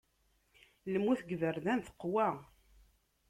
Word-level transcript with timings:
Lmut 0.93 1.19
deg 1.21 1.29
yiberdan 1.31 1.79
teqwa. 1.87 2.27